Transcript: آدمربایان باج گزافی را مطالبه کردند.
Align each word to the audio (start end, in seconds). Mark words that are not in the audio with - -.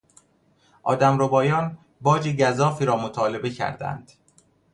آدمربایان 0.83 1.77
باج 2.01 2.41
گزافی 2.41 2.85
را 2.85 2.95
مطالبه 2.97 3.49
کردند. 3.49 4.11